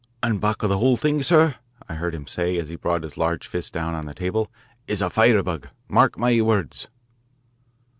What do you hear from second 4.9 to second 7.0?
a firebug mark my words."